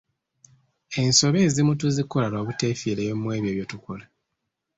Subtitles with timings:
[1.01, 4.05] Ensobi ezimu tuzikola lwa buteefiirayo mu bye tukola.